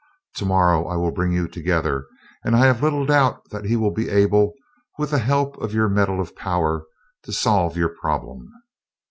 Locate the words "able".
4.09-4.55